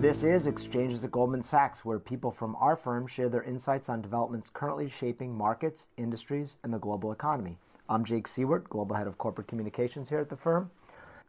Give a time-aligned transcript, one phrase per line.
[0.00, 4.00] This is Exchanges at Goldman Sachs, where people from our firm share their insights on
[4.00, 7.58] developments currently shaping markets, industries, and the global economy.
[7.86, 10.70] I'm Jake Siewert, Global Head of Corporate Communications here at the firm.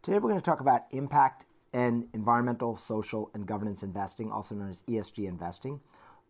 [0.00, 1.44] Today we're going to talk about impact
[1.74, 5.78] and environmental, social, and governance investing, also known as ESG investing.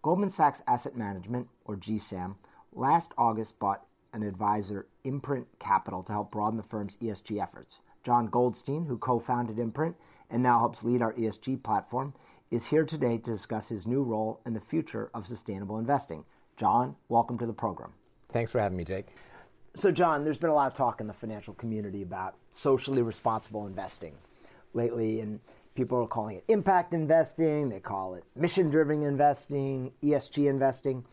[0.02, 2.34] Goldman Sachs Asset Management, or GSAM,
[2.72, 7.78] last August bought an advisor, Imprint Capital, to help broaden the firm's ESG efforts.
[8.02, 9.94] John Goldstein, who co founded Imprint
[10.28, 12.14] and now helps lead our ESG platform,
[12.52, 16.22] is here today to discuss his new role and the future of sustainable investing.
[16.58, 17.92] John, welcome to the program.
[18.30, 19.06] Thanks for having me, Jake.
[19.74, 23.66] So, John, there's been a lot of talk in the financial community about socially responsible
[23.66, 24.12] investing
[24.74, 25.40] lately, and
[25.74, 31.06] people are calling it impact investing, they call it mission driven investing, ESG investing.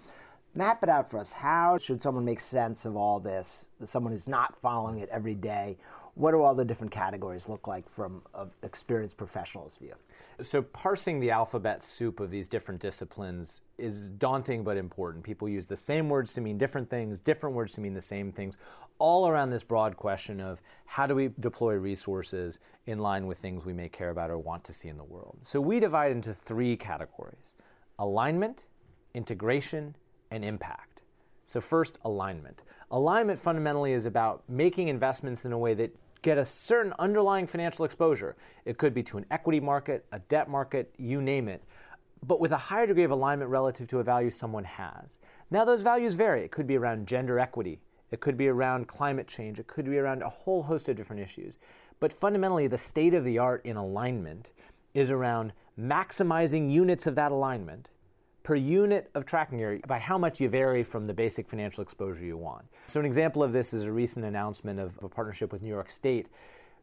[0.55, 1.31] Map it out for us.
[1.31, 3.67] How should someone make sense of all this?
[3.85, 5.77] Someone who's not following it every day,
[6.19, 9.93] what do all the different categories look like from an experienced professional's view?
[10.41, 15.23] So, parsing the alphabet soup of these different disciplines is daunting but important.
[15.23, 18.33] People use the same words to mean different things, different words to mean the same
[18.33, 18.57] things,
[18.97, 23.63] all around this broad question of how do we deploy resources in line with things
[23.63, 25.37] we may care about or want to see in the world.
[25.43, 27.53] So, we divide into three categories
[27.97, 28.65] alignment,
[29.13, 29.95] integration,
[30.29, 30.99] and impact.
[31.45, 32.61] So, first, alignment.
[32.91, 37.85] Alignment fundamentally is about making investments in a way that get a certain underlying financial
[37.85, 38.35] exposure.
[38.65, 41.63] It could be to an equity market, a debt market, you name it,
[42.25, 45.19] but with a higher degree of alignment relative to a value someone has.
[45.49, 46.43] Now, those values vary.
[46.43, 47.79] It could be around gender equity,
[48.11, 51.21] it could be around climate change, it could be around a whole host of different
[51.21, 51.57] issues.
[51.99, 54.51] But fundamentally, the state of the art in alignment
[54.93, 57.89] is around maximizing units of that alignment
[58.49, 62.25] per unit of tracking error by how much you vary from the basic financial exposure
[62.25, 62.65] you want.
[62.87, 65.91] So, an example of this is a recent announcement of a partnership with New York
[65.91, 66.25] State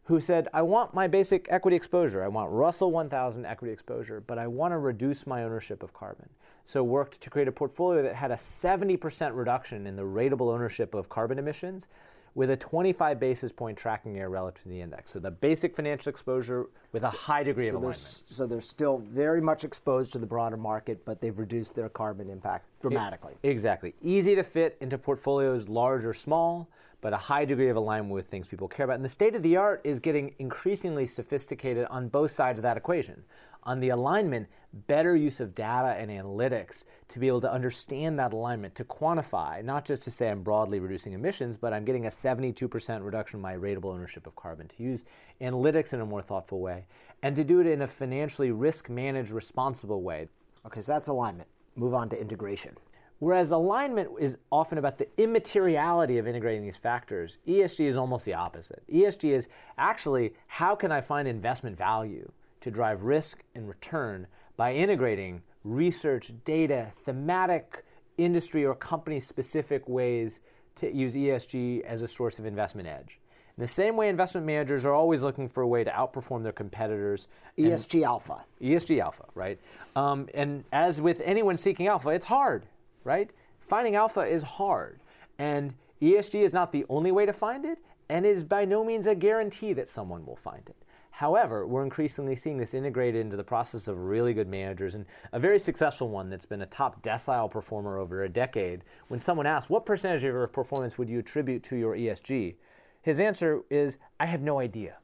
[0.05, 2.23] who said, I want my basic equity exposure.
[2.23, 6.29] I want Russell 1000 equity exposure, but I want to reduce my ownership of carbon.
[6.64, 10.95] So, worked to create a portfolio that had a 70% reduction in the rateable ownership
[10.95, 11.89] of carbon emissions
[12.36, 15.11] with a 25 basis point tracking error relative to the index.
[15.11, 18.23] So the basic financial exposure with a high degree so of alignment.
[18.27, 22.29] So they're still very much exposed to the broader market, but they've reduced their carbon
[22.29, 23.35] impact dramatically.
[23.42, 23.95] It, exactly.
[24.02, 26.69] Easy to fit into portfolios, large or small,
[27.01, 28.96] but a high degree of alignment with things people care about.
[28.96, 32.77] And the state of the art is getting increasingly sophisticated on both sides of that
[32.77, 33.25] equation
[33.66, 38.32] on the alignment, better use of data and analytics to be able to understand that
[38.32, 42.10] alignment, to quantify, not just to say I'm broadly reducing emissions, but I'm getting a
[42.10, 45.04] 72% reduction in my rateable ownership of carbon, to use
[45.40, 46.86] analytics in a more thoughtful way,
[47.22, 50.28] and to do it in a financially risk managed, responsible way.
[50.64, 51.48] Okay, so that's alignment.
[51.74, 52.77] Move on to integration.
[53.18, 58.34] Whereas alignment is often about the immateriality of integrating these factors, ESG is almost the
[58.34, 58.83] opposite.
[58.92, 59.48] ESG is
[59.78, 62.30] actually how can I find investment value?
[62.66, 67.84] To drive risk and return by integrating research, data, thematic,
[68.18, 70.40] industry, or company specific ways
[70.74, 73.20] to use ESG as a source of investment edge.
[73.56, 76.52] In the same way, investment managers are always looking for a way to outperform their
[76.52, 77.28] competitors.
[77.56, 78.44] ESG alpha.
[78.60, 79.60] ESG alpha, right?
[79.94, 82.66] Um, and as with anyone seeking alpha, it's hard,
[83.04, 83.30] right?
[83.60, 84.98] Finding alpha is hard.
[85.38, 85.72] And
[86.02, 87.78] ESG is not the only way to find it,
[88.08, 90.77] and is by no means a guarantee that someone will find it.
[91.16, 95.40] However, we're increasingly seeing this integrated into the process of really good managers and a
[95.40, 98.84] very successful one that's been a top decile performer over a decade.
[99.08, 102.56] When someone asks, What percentage of your performance would you attribute to your ESG?
[103.00, 104.98] His answer is, I have no idea.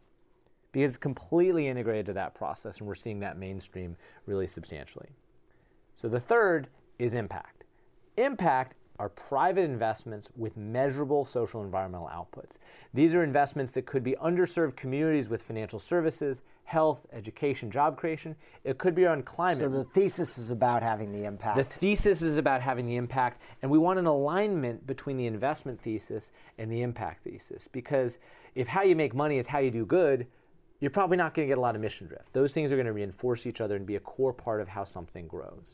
[0.70, 3.96] Because it's completely integrated to that process, and we're seeing that mainstream
[4.26, 5.08] really substantially.
[5.94, 6.68] So the third
[6.98, 7.64] is impact.
[8.18, 12.52] Impact are private investments with measurable social environmental outputs.
[12.94, 18.36] These are investments that could be underserved communities with financial services, health, education, job creation.
[18.62, 19.58] It could be on climate.
[19.58, 21.56] So the thesis is about having the impact.
[21.56, 25.80] The thesis is about having the impact, and we want an alignment between the investment
[25.82, 27.68] thesis and the impact thesis.
[27.72, 28.18] Because
[28.54, 30.28] if how you make money is how you do good,
[30.78, 32.32] you're probably not going to get a lot of mission drift.
[32.32, 34.84] Those things are going to reinforce each other and be a core part of how
[34.84, 35.72] something grows.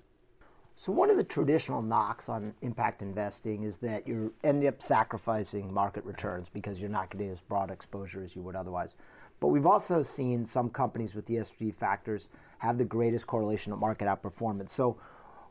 [0.81, 5.75] So one of the traditional knocks on impact investing is that you end up sacrificing
[5.75, 8.95] market returns because you're not getting as broad exposure as you would otherwise.
[9.41, 12.29] But we've also seen some companies with ESG factors
[12.59, 14.71] have the greatest correlation to market outperformance.
[14.71, 14.97] So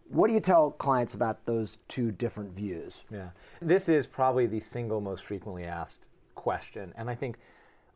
[0.08, 3.04] what do you tell clients about those two different views?
[3.12, 3.32] Yeah.
[3.62, 6.94] This is probably the single most frequently asked question.
[6.96, 7.38] And I think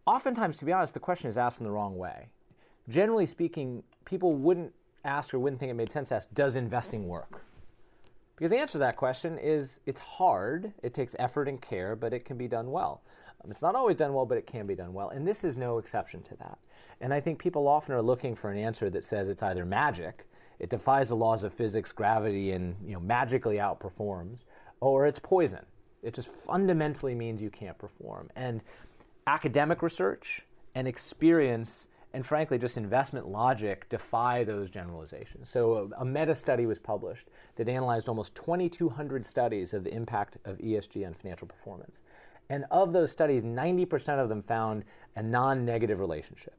[0.06, 2.28] oftentimes, to be honest, the question is asked in the wrong way.
[2.90, 7.08] Generally speaking, people wouldn't ask or wouldn't think it made sense to ask, does investing
[7.08, 7.44] work?
[8.36, 12.14] Because the answer to that question is it's hard, it takes effort and care, but
[12.14, 13.02] it can be done well.
[13.44, 15.10] Um, it's not always done well, but it can be done well.
[15.10, 16.58] And this is no exception to that.
[17.00, 20.26] And I think people often are looking for an answer that says it's either magic,
[20.60, 24.46] it defies the laws of physics, gravity, and you know, magically outperforms,
[24.80, 25.66] or it's poison.
[26.04, 28.30] It just fundamentally means you can't perform.
[28.36, 28.62] And
[29.28, 30.42] academic research
[30.76, 35.50] and experience and frankly just investment logic defy those generalizations.
[35.50, 40.38] So a, a meta study was published that analyzed almost 2200 studies of the impact
[40.46, 42.02] of ESG on financial performance.
[42.50, 44.84] And of those studies, 90% of them found
[45.16, 46.54] a non-negative relationship.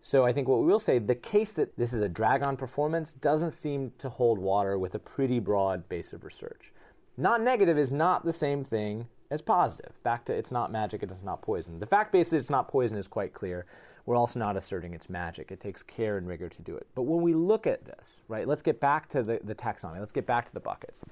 [0.00, 2.56] So I think what we will say, the case that this is a drag on
[2.56, 6.72] performance doesn't seem to hold water with a pretty broad base of research.
[7.16, 9.92] Non-negative is not the same thing as positive.
[10.02, 11.80] Back to it's not magic, it's not poison.
[11.80, 13.66] The fact base that it's not poison is quite clear.
[14.04, 15.50] We're also not asserting it's magic.
[15.50, 16.86] It takes care and rigor to do it.
[16.94, 20.00] But when we look at this, right, let's get back to the, the taxonomy.
[20.00, 21.02] Let's get back to the buckets.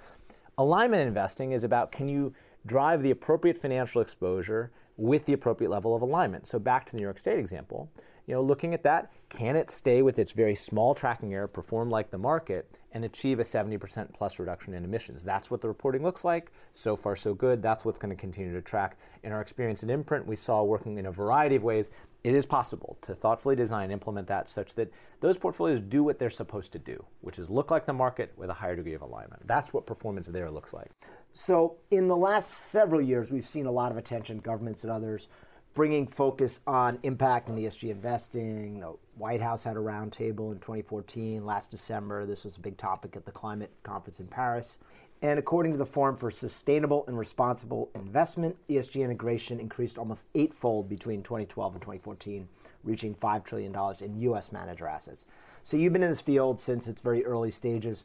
[0.58, 2.34] Alignment investing is about can you
[2.66, 6.46] drive the appropriate financial exposure with the appropriate level of alignment.
[6.46, 7.90] So back to the New York State example,
[8.30, 11.90] you know, looking at that, can it stay with its very small tracking error, perform
[11.90, 15.24] like the market, and achieve a 70% plus reduction in emissions?
[15.24, 16.52] That's what the reporting looks like.
[16.72, 17.60] So far, so good.
[17.60, 18.98] That's what's going to continue to track.
[19.24, 21.90] In our experience at Imprint, we saw working in a variety of ways,
[22.22, 26.20] it is possible to thoughtfully design and implement that such that those portfolios do what
[26.20, 29.02] they're supposed to do, which is look like the market with a higher degree of
[29.02, 29.44] alignment.
[29.48, 30.92] That's what performance there looks like.
[31.32, 35.26] So, in the last several years, we've seen a lot of attention, governments and others,
[35.74, 38.80] bringing focus on impact and ESG investing.
[38.80, 41.44] The White House had a roundtable in 2014.
[41.44, 44.78] Last December, this was a big topic at the climate conference in Paris.
[45.22, 50.88] And according to the Forum for Sustainable and Responsible Investment, ESG integration increased almost eightfold
[50.88, 52.48] between 2012 and 2014,
[52.84, 54.50] reaching $5 trillion in U.S.
[54.50, 55.26] manager assets.
[55.62, 58.04] So you've been in this field since its very early stages.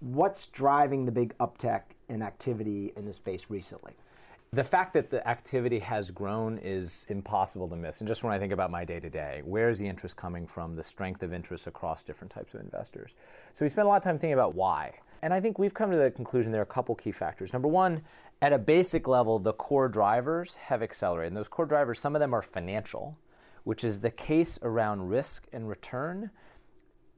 [0.00, 3.92] What's driving the big uptick in activity in this space recently?
[4.50, 8.00] The fact that the activity has grown is impossible to miss.
[8.00, 10.46] And just when I think about my day to day, where is the interest coming
[10.46, 13.10] from, the strength of interest across different types of investors?
[13.52, 15.00] So we spend a lot of time thinking about why.
[15.20, 17.52] And I think we've come to the conclusion there are a couple key factors.
[17.52, 18.00] Number one,
[18.40, 21.32] at a basic level, the core drivers have accelerated.
[21.32, 23.18] And those core drivers, some of them are financial,
[23.64, 26.30] which is the case around risk and return.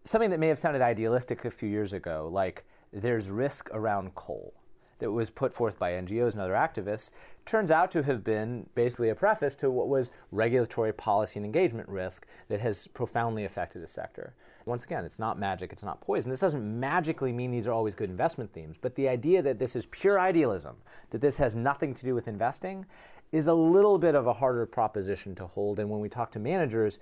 [0.03, 4.55] Something that may have sounded idealistic a few years ago, like there's risk around coal
[5.01, 7.11] that was put forth by NGOs and other activists
[7.45, 11.89] turns out to have been basically a preface to what was regulatory policy and engagement
[11.89, 14.35] risk that has profoundly affected the sector.
[14.67, 16.31] Once again, it's not magic, it's not poison.
[16.31, 19.75] This doesn't magically mean these are always good investment themes, but the idea that this
[19.75, 20.77] is pure idealism,
[21.11, 22.87] that this has nothing to do with investing,
[23.33, 25.79] is a little bit of a harder proposition to hold.
[25.79, 26.99] And when we talk to managers,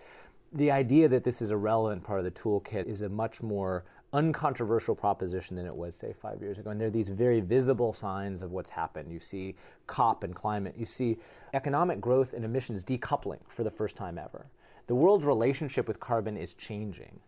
[0.53, 3.85] the idea that this is a relevant part of the toolkit is a much more
[4.13, 6.71] uncontroversial proposition than it was, say, five years ago.
[6.71, 9.13] And there are these very visible signs of what's happened.
[9.13, 9.55] You see
[9.87, 11.19] COP and climate, you see
[11.53, 14.47] economic growth and emissions decoupling for the first time ever.
[14.87, 17.21] The world's relationship with carbon is changing.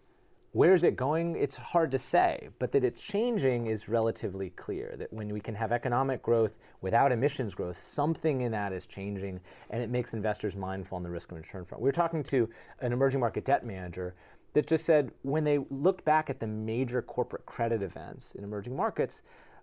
[0.52, 1.36] Where is it going?
[1.36, 4.96] It's hard to say, but that it's changing is relatively clear.
[4.98, 9.38] That when we can have economic growth without emissions growth, something in that is changing,
[9.68, 11.80] and it makes investors mindful on the risk and return front.
[11.80, 12.48] We were talking to
[12.80, 14.16] an emerging market debt manager
[14.52, 18.76] that just said when they looked back at the major corporate credit events in emerging
[18.76, 19.22] markets,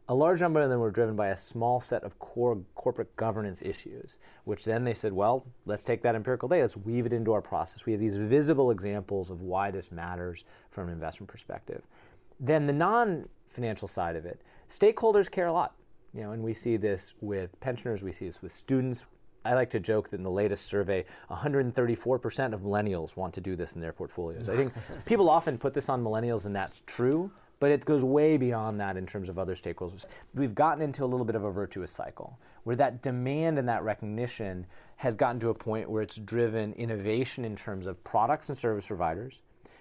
[0.10, 3.62] a large number of them were driven by a small set of core corporate governance
[3.62, 7.34] issues, which then they said, well, let's take that empirical data, let's weave it into
[7.34, 7.86] our process.
[7.86, 11.84] We have these visible examples of why this matters from an investment perspective.
[12.40, 15.76] Then the non financial side of it, stakeholders care a lot.
[16.14, 19.06] You know, and we see this with pensioners, we see this with students,
[19.48, 23.56] I like to joke that in the latest survey, 134% of millennials want to do
[23.56, 24.50] this in their portfolios.
[24.50, 24.74] I think
[25.06, 28.98] people often put this on millennials, and that's true, but it goes way beyond that
[28.98, 30.06] in terms of other stakeholders.
[30.36, 33.84] We've gotten into a little bit of a virtuous cycle where that demand and that
[33.84, 34.66] recognition
[34.98, 38.88] has gotten to a point where it's driven innovation in terms of products and service
[38.88, 39.40] providers,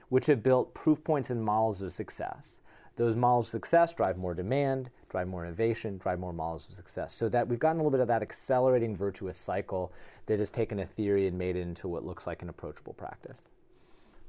[0.08, 2.60] which have built proof points and models of success.
[2.96, 7.14] Those models of success drive more demand, drive more innovation, drive more models of success.
[7.14, 9.92] So that we've gotten a little bit of that accelerating virtuous cycle
[10.26, 13.48] that has taken a theory and made it into what looks like an approachable practice.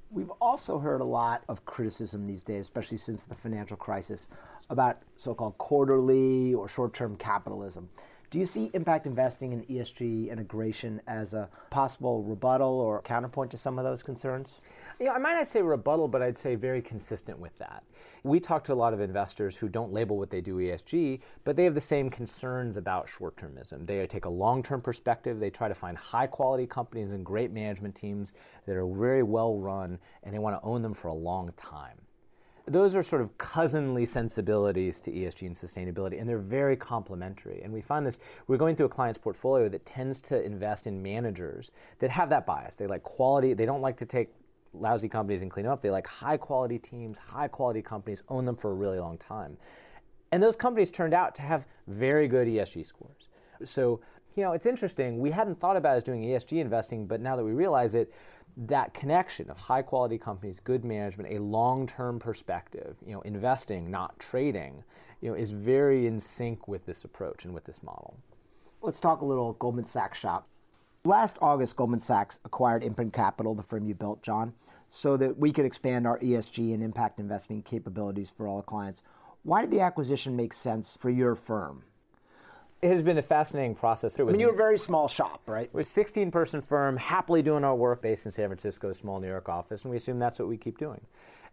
[0.09, 4.27] We've also heard a lot of criticism these days, especially since the financial crisis,
[4.69, 7.89] about so called quarterly or short term capitalism.
[8.29, 13.57] Do you see impact investing and ESG integration as a possible rebuttal or counterpoint to
[13.57, 14.59] some of those concerns?
[14.99, 17.85] You know, I might not say rebuttal, but I'd say very consistent with that.
[18.23, 21.55] We talk to a lot of investors who don't label what they do ESG, but
[21.55, 23.87] they have the same concerns about short termism.
[23.87, 27.51] They take a long term perspective, they try to find high quality companies and great
[27.51, 28.33] management teams
[28.65, 31.97] that are very well run, and they want to own them for a long time.
[32.67, 37.61] Those are sort of cousinly sensibilities to ESG and sustainability, and they're very complementary.
[37.63, 41.01] And we find this, we're going through a client's portfolio that tends to invest in
[41.01, 42.75] managers that have that bias.
[42.75, 44.29] They like quality, they don't like to take
[44.73, 45.81] lousy companies and clean them up.
[45.81, 49.57] They like high quality teams, high quality companies, own them for a really long time.
[50.31, 53.29] And those companies turned out to have very good ESG scores.
[53.63, 54.01] So,
[54.35, 55.19] you know, it's interesting.
[55.19, 58.13] We hadn't thought about as doing ESG investing, but now that we realize it,
[58.57, 63.91] that connection of high quality companies, good management, a long term perspective, you know, investing,
[63.91, 64.83] not trading,
[65.21, 68.17] you know, is very in sync with this approach and with this model.
[68.81, 70.47] Let's talk a little Goldman Sachs shop.
[71.05, 74.53] Last August, Goldman Sachs acquired Imprint Capital, the firm you built, John,
[74.89, 79.01] so that we could expand our ESG and impact investing capabilities for all clients.
[79.43, 81.83] Why did the acquisition make sense for your firm?
[82.79, 84.19] It has been a fascinating process.
[84.19, 85.67] I mean, you're a very small shop, right?
[85.73, 89.27] We're a 16 person firm, happily doing our work based in San Francisco, small New
[89.27, 91.01] York office, and we assume that's what we keep doing.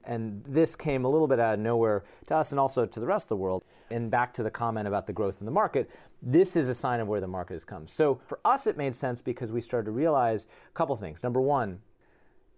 [0.04, 3.07] And this came a little bit out of nowhere to us and also to the
[3.07, 3.64] rest of the world.
[3.90, 5.90] And back to the comment about the growth in the market,
[6.21, 7.87] this is a sign of where the market has come.
[7.87, 11.23] So for us, it made sense because we started to realize a couple things.
[11.23, 11.81] Number one,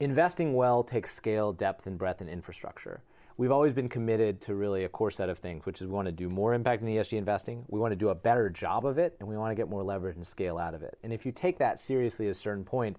[0.01, 3.01] investing well takes scale, depth, and breadth and infrastructure
[3.37, 6.07] we've always been committed to really a core set of things, which is we want
[6.07, 8.99] to do more impact in ESG investing, we want to do a better job of
[8.99, 10.99] it, and we want to get more leverage and scale out of it.
[11.03, 12.97] And if you take that seriously at a certain point,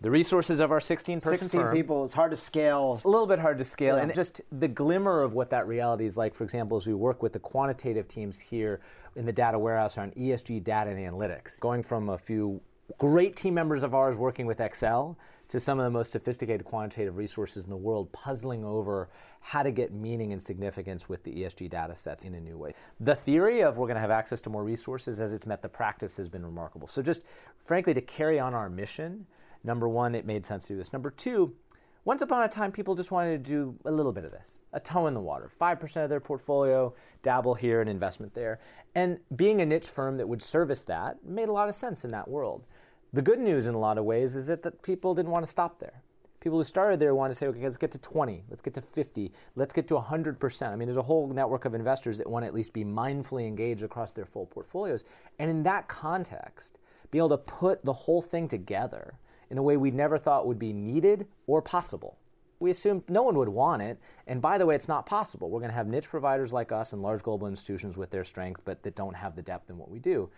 [0.00, 3.00] the resources of our 16 person 16 firm, people, it's hard to scale.
[3.04, 3.96] A little bit hard to scale.
[3.96, 4.04] Yeah.
[4.04, 7.22] And just the glimmer of what that reality is like, for example, as we work
[7.22, 8.80] with the quantitative teams here
[9.14, 12.62] in the data warehouse on ESG data and analytics, going from a few
[12.96, 15.18] great team members of ours working with Excel
[15.50, 19.72] to some of the most sophisticated quantitative resources in the world, puzzling over how to
[19.72, 22.72] get meaning and significance with the ESG data sets in a new way.
[23.00, 25.68] The theory of we're going to have access to more resources as it's met the
[25.68, 26.86] practice has been remarkable.
[26.86, 27.22] So, just
[27.64, 29.26] frankly, to carry on our mission,
[29.64, 30.92] number one, it made sense to do this.
[30.92, 31.52] Number two,
[32.04, 34.78] once upon a time, people just wanted to do a little bit of this, a
[34.78, 38.60] toe in the water, 5% of their portfolio, dabble here and investment there.
[38.94, 42.10] And being a niche firm that would service that made a lot of sense in
[42.10, 42.64] that world.
[43.12, 45.50] The good news in a lot of ways is that the people didn't want to
[45.50, 46.02] stop there.
[46.38, 48.80] People who started there want to say, okay, let's get to 20, let's get to
[48.80, 50.62] 50, let's get to 100%.
[50.62, 53.48] I mean, there's a whole network of investors that want to at least be mindfully
[53.48, 55.04] engaged across their full portfolios.
[55.40, 56.78] And in that context,
[57.10, 59.14] be able to put the whole thing together
[59.50, 62.16] in a way we never thought would be needed or possible.
[62.60, 63.98] We assumed no one would want it.
[64.26, 65.50] And by the way, it's not possible.
[65.50, 68.60] We're going to have niche providers like us and large global institutions with their strength,
[68.64, 70.30] but that don't have the depth in what we do.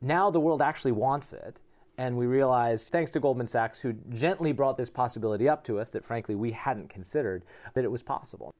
[0.00, 1.60] Now the world actually wants it.
[1.98, 5.88] And we realized, thanks to Goldman Sachs, who gently brought this possibility up to us
[5.90, 8.52] that frankly we hadn't considered, that it was possible.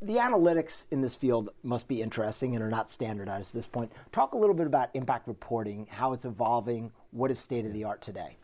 [0.00, 3.92] The analytics in this field must be interesting and are not standardized at this point.
[4.12, 7.84] Talk a little bit about impact reporting, how it's evolving, what is state of the
[7.84, 8.36] art today.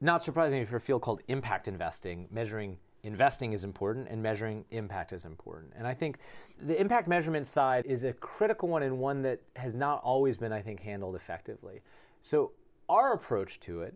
[0.00, 5.12] Not surprisingly for a field called impact investing, measuring investing is important and measuring impact
[5.12, 5.72] is important.
[5.76, 6.18] And I think
[6.60, 10.52] the impact measurement side is a critical one and one that has not always been,
[10.52, 11.82] I think, handled effectively.
[12.22, 12.52] So,
[12.88, 13.94] our approach to it,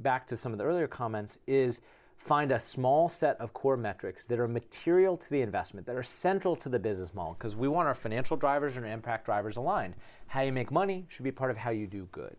[0.00, 1.80] back to some of the earlier comments, is
[2.16, 6.02] find a small set of core metrics that are material to the investment, that are
[6.02, 9.56] central to the business model, because we want our financial drivers and our impact drivers
[9.56, 9.94] aligned.
[10.26, 12.36] How you make money should be part of how you do good.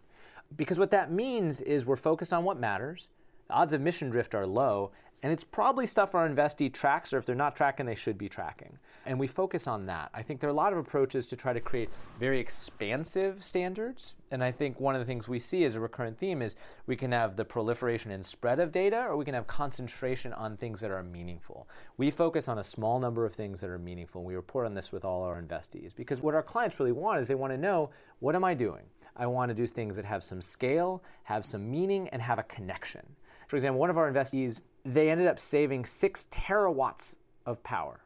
[0.55, 3.09] Because what that means is we're focused on what matters,
[3.47, 4.91] the odds of mission drift are low,
[5.23, 8.29] and it's probably stuff our investee tracks, or if they're not tracking, they should be
[8.29, 8.77] tracking.
[9.05, 10.09] And we focus on that.
[10.13, 14.13] I think there are a lot of approaches to try to create very expansive standards.
[14.29, 16.55] And I think one of the things we see as a recurrent theme is
[16.85, 20.57] we can have the proliferation and spread of data, or we can have concentration on
[20.57, 21.67] things that are meaningful.
[21.95, 24.21] We focus on a small number of things that are meaningful.
[24.21, 27.21] And We report on this with all our investees because what our clients really want
[27.21, 28.83] is they want to know what am I doing?
[29.15, 32.43] I want to do things that have some scale, have some meaning, and have a
[32.43, 33.15] connection.
[33.47, 37.99] For example, one of our investees they ended up saving six terawatts of power.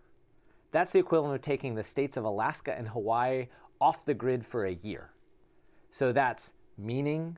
[0.71, 3.47] That's the equivalent of taking the states of Alaska and Hawaii
[3.79, 5.11] off the grid for a year.
[5.91, 7.37] So that's meaning,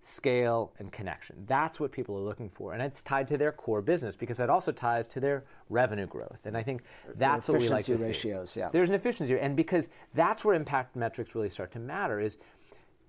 [0.00, 1.44] scale, and connection.
[1.46, 2.72] That's what people are looking for.
[2.72, 6.38] And it's tied to their core business because it also ties to their revenue growth.
[6.44, 6.82] And I think
[7.16, 8.60] that's what we like to ratios, see.
[8.60, 8.70] Yeah.
[8.70, 9.38] There's an efficiency.
[9.38, 12.38] And because that's where impact metrics really start to matter is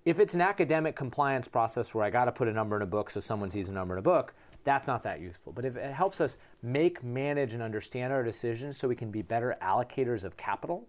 [0.06, 2.88] if it's an academic compliance process where I got to put a number in a
[2.88, 5.54] book so someone sees a number in a book, that's not that useful.
[5.54, 9.22] But if it helps us make, manage, and understand our decisions so we can be
[9.22, 10.88] better allocators of capital,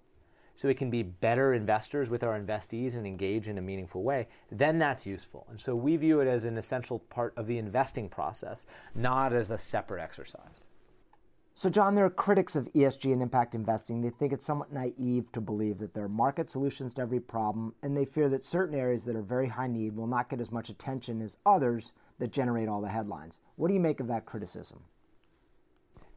[0.55, 4.29] so we can be better investors with our investees and engage in a meaningful way,
[4.51, 5.47] then that's useful.
[5.49, 9.51] And so we view it as an essential part of the investing process, not as
[9.51, 10.67] a separate exercise.
[11.61, 14.01] So, John, there are critics of ESG and impact investing.
[14.01, 17.75] They think it's somewhat naive to believe that there are market solutions to every problem,
[17.83, 20.51] and they fear that certain areas that are very high need will not get as
[20.51, 23.41] much attention as others that generate all the headlines.
[23.57, 24.79] What do you make of that criticism?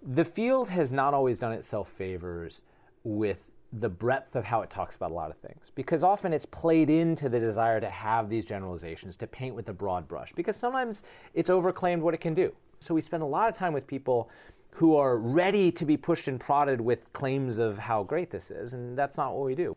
[0.01, 2.61] The field has not always done itself favors
[3.03, 6.45] with the breadth of how it talks about a lot of things because often it's
[6.45, 10.55] played into the desire to have these generalizations to paint with a broad brush because
[10.55, 11.01] sometimes
[11.33, 14.29] it's overclaimed what it can do so we spend a lot of time with people
[14.75, 18.73] who are ready to be pushed and prodded with claims of how great this is
[18.73, 19.75] and that's not what we do.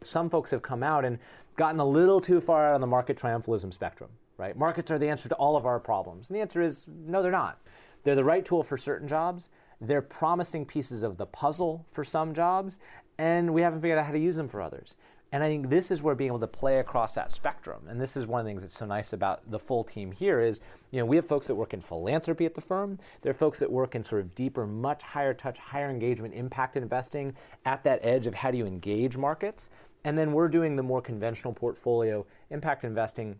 [0.00, 1.18] Some folks have come out and
[1.56, 4.56] gotten a little too far out on the market triumphalism spectrum right?
[4.56, 7.32] Markets are the answer to all of our problems and the answer is no they're
[7.32, 7.58] not.
[8.02, 9.50] They're the right tool for certain jobs.
[9.80, 12.78] They're promising pieces of the puzzle for some jobs,
[13.16, 14.94] and we haven't figured out how to use them for others.
[15.30, 18.16] And I think this is where being able to play across that spectrum, and this
[18.16, 20.98] is one of the things that's so nice about the full team here is, you
[20.98, 22.98] know, we have folks that work in philanthropy at the firm.
[23.20, 26.78] There are folks that work in sort of deeper, much higher touch, higher engagement, impact
[26.78, 27.34] investing
[27.66, 29.68] at that edge of how do you engage markets.
[30.04, 33.36] And then we're doing the more conventional portfolio impact investing.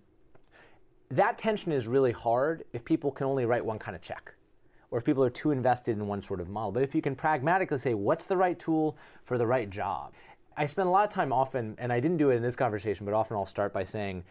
[1.11, 4.35] That tension is really hard if people can only write one kind of check
[4.91, 6.73] or if people are too invested in one sort of model.
[6.73, 10.13] But if you can pragmatically say, what's the right tool for the right job?
[10.59, 13.07] I spend a lot of time often, and I didn't do it in this conversation,
[13.07, 14.25] but often I'll start by saying,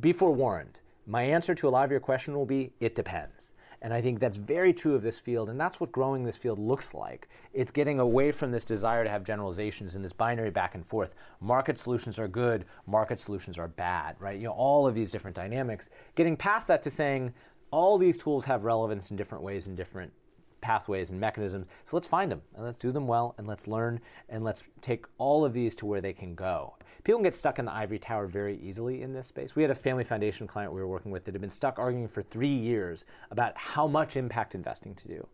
[0.00, 0.80] be forewarned.
[1.06, 3.54] My answer to a lot of your question will be, it depends.
[3.80, 6.58] And I think that's very true of this field, and that's what growing this field
[6.58, 7.28] looks like.
[7.52, 11.14] It's getting away from this desire to have generalizations and this binary back and forth.
[11.40, 14.36] Market solutions are good, market solutions are bad, right?
[14.36, 15.88] You know, all of these different dynamics.
[16.16, 17.34] Getting past that to saying,
[17.70, 20.12] all these tools have relevance in different ways in different
[20.60, 21.66] pathways and mechanisms.
[21.84, 25.06] So let's find them and let's do them well and let's learn and let's take
[25.18, 26.74] all of these to where they can go.
[27.04, 29.56] People can get stuck in the ivory tower very easily in this space.
[29.56, 32.08] We had a family foundation client we were working with that had been stuck arguing
[32.08, 35.26] for three years about how much impact investing to do.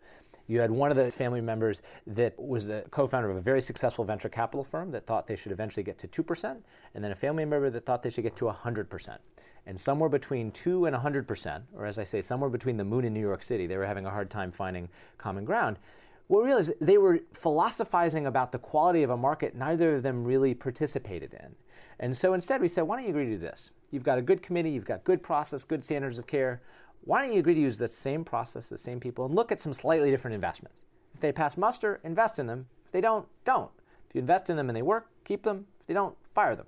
[0.47, 3.63] You had one of the family members that was a co founder of a very
[3.63, 6.57] successful venture capital firm that thought they should eventually get to 2%,
[6.95, 9.19] and then a family member that thought they should get to 100%
[9.67, 13.15] and somewhere between 2 and 100%, or as I say, somewhere between the moon and
[13.15, 15.79] New York City, they were having a hard time finding common ground.
[16.27, 20.25] What we realized they were philosophizing about the quality of a market neither of them
[20.25, 21.55] really participated in.
[21.99, 23.71] And so instead we said, why don't you agree to this?
[23.91, 26.61] You've got a good committee, you've got good process, good standards of care.
[27.03, 29.61] Why don't you agree to use the same process, the same people, and look at
[29.61, 30.83] some slightly different investments?
[31.15, 32.67] If they pass muster, invest in them.
[32.87, 33.71] If they don't, don't.
[34.09, 35.67] If you invest in them and they work, keep them.
[35.81, 36.67] If they don't, fire them.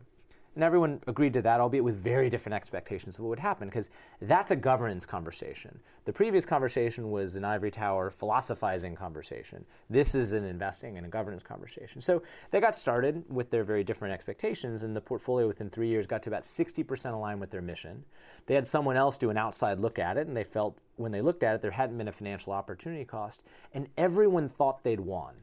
[0.56, 3.90] And everyone agreed to that, albeit with very different expectations of what would happen, because
[4.22, 5.78] that's a governance conversation.
[6.06, 9.66] The previous conversation was an ivory tower philosophizing conversation.
[9.90, 12.00] This is an investing and a governance conversation.
[12.00, 16.06] So they got started with their very different expectations, and the portfolio within three years
[16.06, 18.02] got to about 60% aligned with their mission.
[18.46, 21.20] They had someone else do an outside look at it, and they felt when they
[21.20, 23.42] looked at it, there hadn't been a financial opportunity cost,
[23.74, 25.34] and everyone thought they'd won.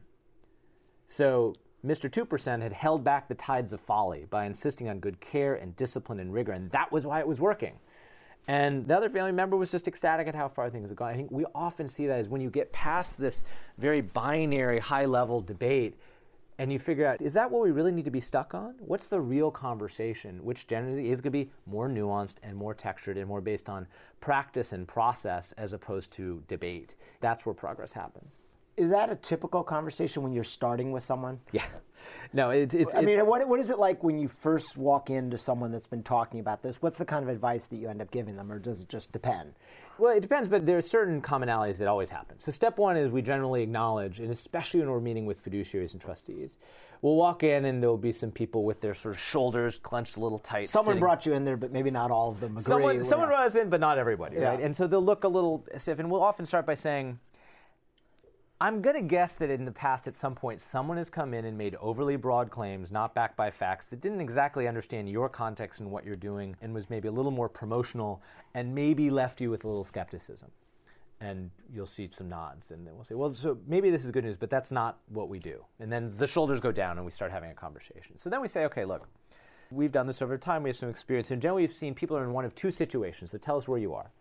[1.06, 2.08] So Mr.
[2.08, 6.18] 2% had held back the tides of folly by insisting on good care and discipline
[6.18, 7.74] and rigor, and that was why it was working.
[8.46, 11.10] And the other family member was just ecstatic at how far things had gone.
[11.10, 13.44] I think we often see that as when you get past this
[13.78, 15.94] very binary, high level debate
[16.58, 18.74] and you figure out, is that what we really need to be stuck on?
[18.78, 23.16] What's the real conversation, which generally is going to be more nuanced and more textured
[23.16, 23.88] and more based on
[24.20, 26.94] practice and process as opposed to debate?
[27.20, 28.40] That's where progress happens
[28.76, 31.40] is that a typical conversation when you're starting with someone?
[31.52, 31.64] Yeah.
[32.32, 32.94] No, it, it's.
[32.94, 36.02] I mean, what, what is it like when you first walk into someone that's been
[36.02, 36.82] talking about this?
[36.82, 39.12] What's the kind of advice that you end up giving them, or does it just
[39.12, 39.54] depend?
[39.98, 42.40] Well, it depends, but there are certain commonalities that always happen.
[42.40, 46.00] So, step one is we generally acknowledge, and especially when we're meeting with fiduciaries and
[46.00, 46.58] trustees,
[47.00, 50.20] we'll walk in and there'll be some people with their sort of shoulders clenched a
[50.20, 50.68] little tight.
[50.68, 51.00] Someone sitting.
[51.00, 52.62] brought you in there, but maybe not all of them agree.
[52.62, 54.48] Someone, someone brought us in, but not everybody, yeah.
[54.48, 54.60] right?
[54.60, 57.20] And so they'll look a little stiff, and we'll often start by saying,
[58.60, 61.44] I'm going to guess that in the past, at some point, someone has come in
[61.44, 65.80] and made overly broad claims, not backed by facts, that didn't exactly understand your context
[65.80, 68.22] and what you're doing, and was maybe a little more promotional,
[68.54, 70.52] and maybe left you with a little skepticism.
[71.20, 74.24] And you'll see some nods, and then we'll say, well, so maybe this is good
[74.24, 75.64] news, but that's not what we do.
[75.80, 78.16] And then the shoulders go down, and we start having a conversation.
[78.18, 79.08] So then we say, okay, look,
[79.72, 82.24] we've done this over time, we have some experience, and generally we've seen people are
[82.24, 83.32] in one of two situations.
[83.32, 84.12] So tell us where you are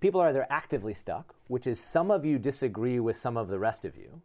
[0.00, 3.58] people are either actively stuck, which is some of you disagree with some of the
[3.58, 4.20] rest of you,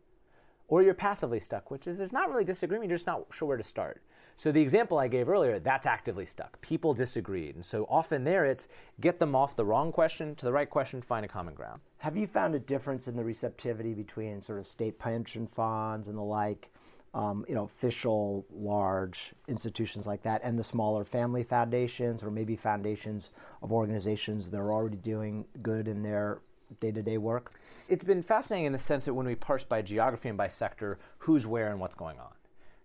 [0.67, 3.57] or you're passively stuck, which is there's not really disagreement, you're just not sure where
[3.57, 4.01] to start.
[4.37, 6.59] So the example I gave earlier, that's actively stuck.
[6.59, 7.55] People disagreed.
[7.55, 8.67] And so often there it's
[8.99, 11.79] get them off the wrong question to the right question, find a common ground.
[11.99, 16.17] Have you found a difference in the receptivity between sort of state pension funds and
[16.17, 16.69] the like
[17.15, 22.55] um, you know, official large institutions like that, and the smaller family foundations, or maybe
[22.55, 23.31] foundations
[23.63, 26.39] of organizations that are already doing good in their
[26.81, 27.53] day-to-day work?
[27.87, 30.99] It's been fascinating in the sense that when we parse by geography and by sector,
[31.19, 32.33] who's where and what's going on.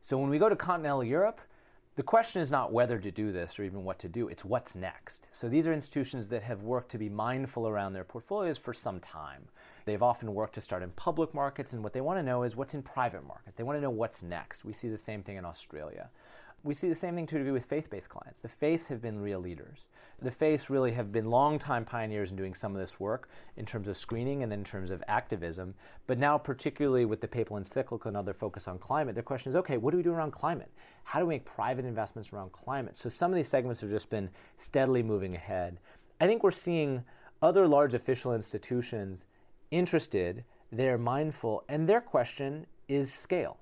[0.01, 1.41] So when we go to continental Europe,
[2.01, 4.75] the question is not whether to do this or even what to do, it's what's
[4.75, 5.29] next.
[5.31, 9.01] So these are institutions that have worked to be mindful around their portfolios for some
[9.01, 9.49] time.
[9.85, 12.57] They've often worked to start in public markets, and what they want to know is
[12.57, 13.59] what's in private markets.
[13.59, 14.65] They want to know what's next.
[14.65, 16.09] We see the same thing in Australia.
[16.63, 18.41] We see the same thing to do with faith based clients.
[18.41, 19.87] The faiths have been real leaders.
[20.21, 23.89] The faiths really have been long-time pioneers in doing some of this work in terms
[23.89, 25.75] of screening and in terms of activism.
[26.07, 29.57] But now, particularly with the papal encyclical and other focus on climate, the question is
[29.57, 30.71] okay, what do we do around climate?
[31.05, 32.97] How do we make private investments around climate?
[32.97, 35.79] So some of these segments have just been steadily moving ahead.
[36.21, 37.05] I think we're seeing
[37.41, 39.25] other large official institutions
[39.71, 43.57] interested, they're mindful, and their question is scale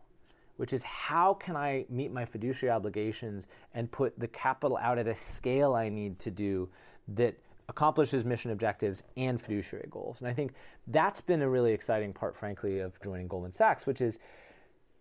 [0.58, 5.06] which is how can I meet my fiduciary obligations and put the capital out at
[5.06, 6.68] a scale I need to do
[7.14, 7.36] that
[7.68, 10.18] accomplishes mission objectives and fiduciary goals.
[10.18, 10.54] And I think
[10.88, 14.18] that's been a really exciting part, frankly, of joining Goldman Sachs, which is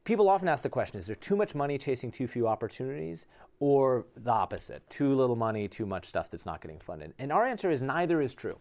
[0.04, 3.26] people often ask the question is there too much money chasing too few opportunities
[3.60, 4.88] or the opposite?
[4.92, 7.14] Too little money too much stuff that's not getting funded?
[7.18, 8.60] And our answer is neither is true.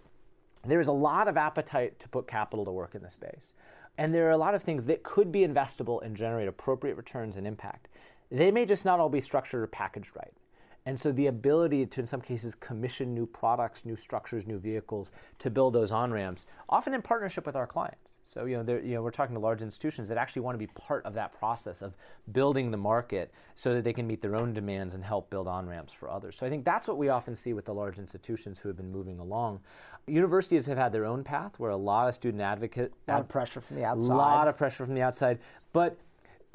[0.65, 3.53] There is a lot of appetite to put capital to work in the space
[3.99, 7.37] and there are a lot of things that could be investable and generate appropriate returns
[7.37, 7.89] and impact.
[8.31, 10.33] They may just not all be structured or packaged right.
[10.87, 15.11] And so the ability to, in some cases, commission new products, new structures, new vehicles
[15.41, 18.19] to build those on ramps, often in partnership with our clients.
[18.25, 20.69] So you know, you know, we're talking to large institutions that actually want to be
[20.69, 21.95] part of that process of
[22.31, 25.67] building the market so that they can meet their own demands and help build on
[25.67, 26.37] ramps for others.
[26.37, 28.93] So I think that's what we often see with the large institutions who have been
[28.93, 29.61] moving along.
[30.09, 33.29] Universities have had their own path where a lot of student advocate, a lot of
[33.29, 35.39] pressure from the outside, a lot of pressure from the outside,
[35.73, 35.97] but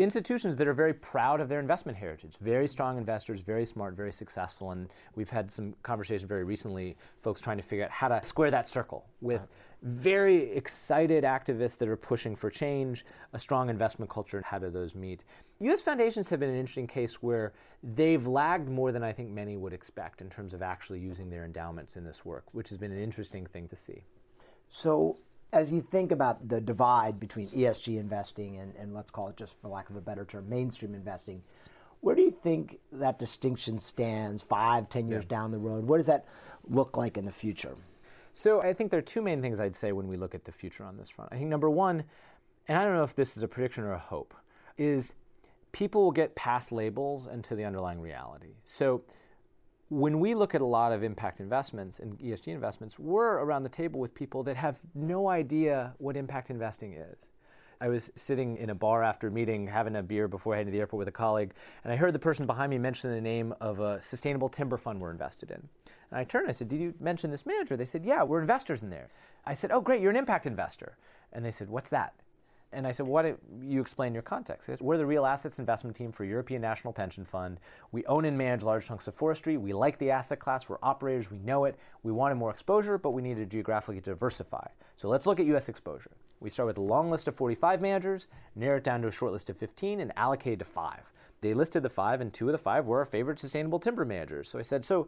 [0.03, 4.11] institutions that are very proud of their investment heritage, very strong investors, very smart, very
[4.11, 4.71] successful.
[4.71, 8.51] And we've had some conversation very recently, folks trying to figure out how to square
[8.51, 9.41] that circle with
[9.83, 14.69] very excited activists that are pushing for change, a strong investment culture, and how do
[14.69, 15.23] those meet?
[15.59, 15.81] U.S.
[15.81, 19.73] foundations have been an interesting case where they've lagged more than I think many would
[19.73, 23.01] expect in terms of actually using their endowments in this work, which has been an
[23.01, 24.03] interesting thing to see.
[24.69, 25.17] So,
[25.53, 29.59] as you think about the divide between ESG investing and, and let's call it just
[29.61, 31.41] for lack of a better term, mainstream investing,
[31.99, 35.37] where do you think that distinction stands five, ten years yeah.
[35.37, 35.85] down the road?
[35.85, 36.25] What does that
[36.67, 37.75] look like in the future?
[38.33, 40.51] So I think there are two main things I'd say when we look at the
[40.51, 41.31] future on this front.
[41.33, 42.03] I think number one,
[42.67, 44.33] and I don't know if this is a prediction or a hope,
[44.77, 45.13] is
[45.73, 48.55] people will get past labels and to the underlying reality.
[48.63, 49.03] So
[49.91, 53.69] when we look at a lot of impact investments and ESG investments, we're around the
[53.69, 57.17] table with people that have no idea what impact investing is.
[57.81, 60.71] I was sitting in a bar after a meeting, having a beer before heading to
[60.71, 61.51] the airport with a colleague,
[61.83, 65.01] and I heard the person behind me mention the name of a sustainable timber fund
[65.01, 65.67] we're invested in.
[66.09, 67.75] And I turned and I said, Did you mention this manager?
[67.75, 69.09] They said, Yeah, we're investors in there.
[69.45, 70.95] I said, Oh, great, you're an impact investor.
[71.33, 72.13] And they said, What's that?
[72.73, 75.95] And I said, "Why don't you explain your context?" Said, We're the real assets investment
[75.95, 77.59] team for European National Pension Fund.
[77.91, 79.57] We own and manage large chunks of forestry.
[79.57, 80.69] We like the asset class.
[80.69, 81.29] We're operators.
[81.29, 81.77] We know it.
[82.03, 84.67] We wanted more exposure, but we needed to geographically diversify.
[84.95, 85.67] So let's look at U.S.
[85.67, 86.11] exposure.
[86.39, 89.31] We start with a long list of 45 managers, narrow it down to a short
[89.31, 91.11] list of 15, and allocate to five.
[91.41, 94.49] They listed the five, and two of the five were our favorite sustainable timber managers.
[94.49, 95.07] So I said, "So."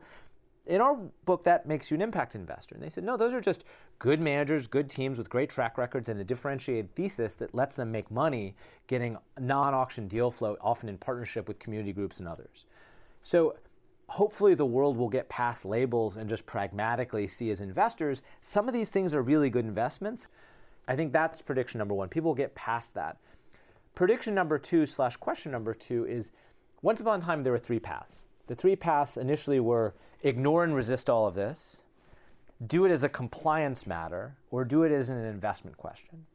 [0.66, 2.76] In our book, that makes you an impact investor.
[2.76, 3.64] And they said, no, those are just
[4.00, 7.92] good managers, good teams with great track records and a differentiated thesis that lets them
[7.92, 8.56] make money
[8.88, 12.66] getting non auction deal flow, often in partnership with community groups and others.
[13.22, 13.56] So
[14.08, 18.74] hopefully the world will get past labels and just pragmatically see as investors, some of
[18.74, 20.28] these things are really good investments.
[20.88, 22.10] I think that's prediction number one.
[22.10, 23.18] People get past that.
[23.96, 26.32] Prediction number two slash question number two is
[26.82, 28.24] once upon a time there were three paths.
[28.48, 31.82] The three paths initially were ignore and resist all of this,
[32.66, 36.26] do it as a compliance matter, or do it as an investment question.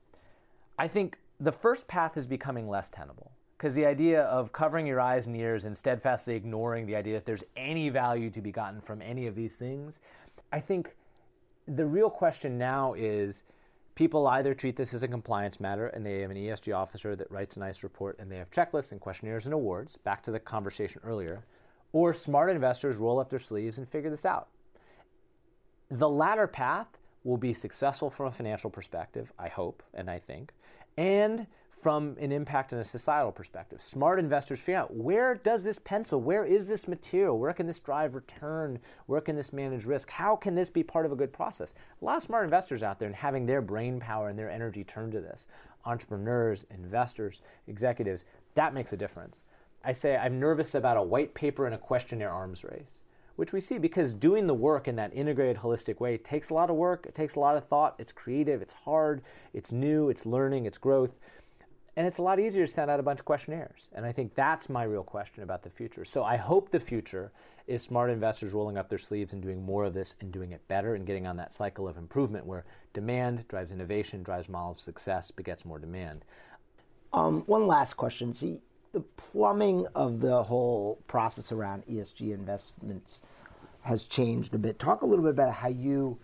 [0.79, 5.01] I think the first path is becoming less tenable because the idea of covering your
[5.01, 8.81] eyes and ears and steadfastly ignoring the idea that there's any value to be gotten
[8.81, 9.99] from any of these things,
[10.53, 10.95] I think
[11.67, 13.43] the real question now is
[13.97, 17.31] people either treat this as a compliance matter and they have an ESG officer that
[17.33, 20.39] writes a nice report and they have checklists and questionnaires and awards, back to the
[20.39, 21.43] conversation earlier
[21.93, 24.49] or smart investors roll up their sleeves and figure this out.
[25.91, 26.87] The latter path
[27.25, 30.53] will be successful from a financial perspective, I hope and I think,
[30.97, 31.47] and
[31.81, 33.81] from an impact and a societal perspective.
[33.81, 36.21] Smart investors figure out where does this pencil?
[36.21, 37.39] Where is this material?
[37.39, 38.81] Where can this drive return?
[39.07, 40.11] Where can this manage risk?
[40.11, 41.75] How can this be part of a good process?
[42.01, 44.83] A lot of smart investors out there and having their brain power and their energy
[44.83, 45.47] turned to this.
[45.85, 48.25] Entrepreneurs, investors, executives,
[48.55, 49.43] that makes a difference.
[49.85, 53.03] I say I'm nervous about a white paper and a questionnaire arms race,
[53.37, 56.71] which we see because doing the work in that integrated, holistic way takes a lot
[56.71, 59.23] of work, it takes a lot of thought, it's creative, it's hard,
[59.55, 61.13] it's new, it's learning, it's growth.
[61.97, 63.89] And it's a lot easier to send out a bunch of questionnaires.
[63.93, 66.05] And I think that's my real question about the future.
[66.05, 67.33] So I hope the future
[67.67, 70.67] is smart investors rolling up their sleeves and doing more of this and doing it
[70.69, 72.65] better and getting on that cycle of improvement where
[72.95, 76.25] demand drives innovation, drives model success, begets more demand.
[77.13, 78.33] Um, one last question.
[78.33, 78.61] See,
[78.99, 83.21] the plumbing of the whole process around ESG investments
[83.83, 84.81] has changed a bit.
[84.81, 86.19] Talk a little bit about how you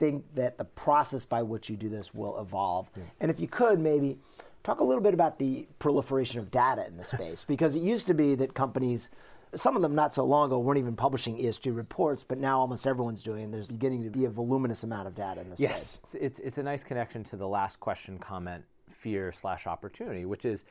[0.00, 2.90] think that the process by which you do this will evolve.
[2.96, 3.04] Yeah.
[3.20, 4.18] And if you could, maybe
[4.64, 8.08] talk a little bit about the proliferation of data in the space, because it used
[8.08, 9.08] to be that companies,
[9.54, 12.88] some of them not so long ago, weren't even publishing ESG reports, but now almost
[12.88, 13.44] everyone's doing.
[13.44, 15.92] And there's beginning to be a voluminous amount of data in this yes.
[15.92, 16.00] space.
[16.14, 20.44] Yes, it's, it's a nice connection to the last question comment, fear slash opportunity, which
[20.44, 20.64] is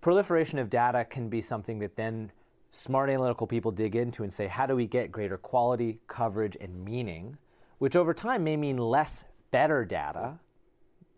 [0.00, 2.32] proliferation of data can be something that then
[2.70, 6.84] smart analytical people dig into and say, how do we get greater quality, coverage, and
[6.84, 7.36] meaning,
[7.78, 10.38] which over time may mean less better data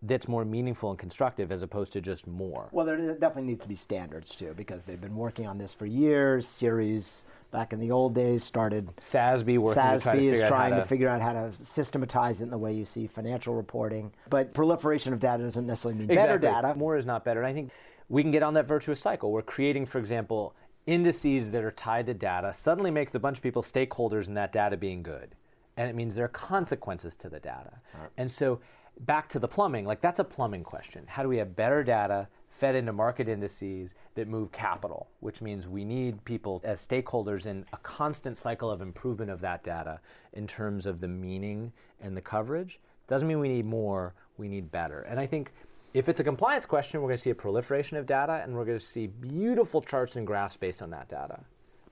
[0.05, 2.67] that's more meaningful and constructive as opposed to just more.
[2.71, 5.85] Well, there definitely needs to be standards too, because they've been working on this for
[5.85, 6.45] years.
[6.45, 8.93] Ceres back in the old days, started.
[8.97, 12.41] SASB working SASB to try to is trying to, to, figure out how to systematize
[12.41, 14.11] it in the way you see financial reporting.
[14.29, 16.39] But proliferation of data doesn't necessarily mean exactly.
[16.39, 16.77] better data.
[16.77, 17.39] More is not better.
[17.39, 17.71] And I think
[18.13, 19.31] we can get on that virtuous cycle.
[19.31, 20.53] We're creating, for example,
[20.85, 24.51] indices that are tied to data suddenly makes a bunch of people stakeholders in that
[24.51, 25.33] data being good.
[25.77, 27.79] And it means there are consequences to the data.
[27.99, 28.11] Right.
[28.15, 28.59] And so
[28.99, 31.05] back to the plumbing, like that's a plumbing question.
[31.07, 35.67] How do we have better data fed into market indices that move capital, which means
[35.67, 39.99] we need people as stakeholders in a constant cycle of improvement of that data
[40.33, 42.79] in terms of the meaning and the coverage.
[43.07, 45.01] Doesn't mean we need more, we need better.
[45.01, 45.51] And I think
[45.93, 48.65] if it's a compliance question, we're going to see a proliferation of data and we're
[48.65, 51.39] going to see beautiful charts and graphs based on that data.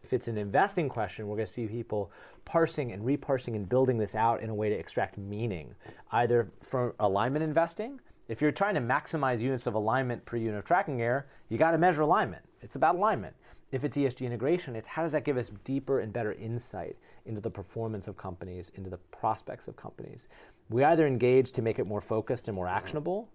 [0.04, 2.12] If it's an investing question, we're going to see people
[2.44, 5.76] parsing and reparsing and building this out in a way to extract meaning,
[6.12, 8.00] either for alignment investing.
[8.28, 11.72] If you're trying to maximize units of alignment per unit of tracking error, you got
[11.72, 12.44] to measure alignment.
[12.62, 13.36] It's about alignment.
[13.72, 17.40] If it's ESG integration, it's how does that give us deeper and better insight into
[17.40, 20.28] the performance of companies, into the prospects of companies.
[20.70, 23.30] We either engage to make it more focused and more actionable,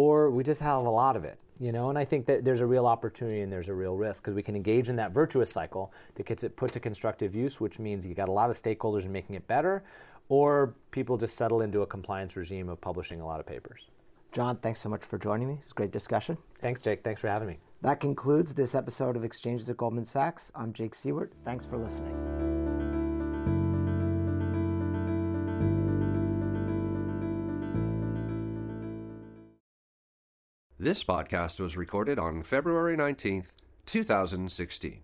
[0.00, 1.90] or we just have a lot of it you know?
[1.90, 4.42] And i think that there's a real opportunity and there's a real risk because we
[4.42, 8.06] can engage in that virtuous cycle that gets it put to constructive use which means
[8.06, 9.84] you got a lot of stakeholders in making it better
[10.30, 13.90] or people just settle into a compliance regime of publishing a lot of papers.
[14.32, 15.58] John thanks so much for joining me.
[15.64, 16.38] It's a great discussion.
[16.60, 17.02] Thanks jake.
[17.02, 17.58] Thanks for having me.
[17.82, 20.52] That concludes this episode of exchanges at goldman sachs.
[20.54, 21.30] I'm jake siewert.
[21.44, 22.59] Thanks for listening
[30.82, 33.48] This podcast was recorded on February 19th,
[33.84, 35.00] 2016.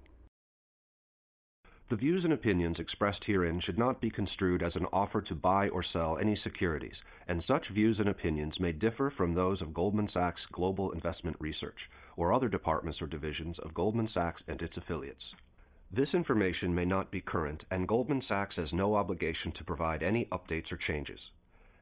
[1.91, 5.69] The views and opinions expressed herein should not be construed as an offer to buy
[5.69, 10.09] or sell any securities, and such views and opinions may differ from those of Goldman
[10.09, 15.35] Sachs Global Investment Research or other departments or divisions of Goldman Sachs and its affiliates.
[15.93, 20.25] This information may not be current, and Goldman Sachs has no obligation to provide any
[20.33, 21.33] updates or changes.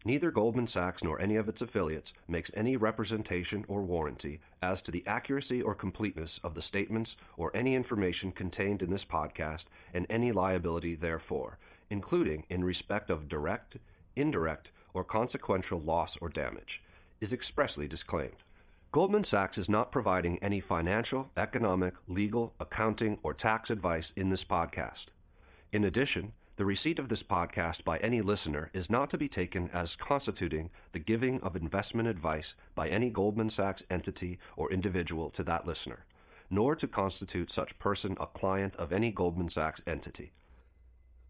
[0.07, 4.91] Neither Goldman Sachs nor any of its affiliates makes any representation or warranty as to
[4.91, 9.65] the accuracy or completeness of the statements or any information contained in this podcast
[9.95, 11.57] and any liability therefore,
[11.89, 13.79] including in respect of direct,
[14.15, 16.83] indirect, or consequential loss or damage,
[17.23, 18.43] is expressly disclaimed.
[18.93, 24.45] Goldman Sachs is not providing any financial, economic, legal, accounting, or tax advice in this
[24.45, 25.07] podcast.
[25.73, 29.69] In addition, the receipt of this podcast by any listener is not to be taken
[29.73, 35.43] as constituting the giving of investment advice by any Goldman Sachs entity or individual to
[35.43, 36.05] that listener,
[36.49, 40.31] nor to constitute such person a client of any Goldman Sachs entity.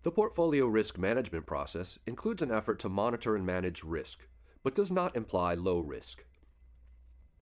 [0.03, 4.27] The portfolio risk management process includes an effort to monitor and manage risk,
[4.63, 6.23] but does not imply low risk.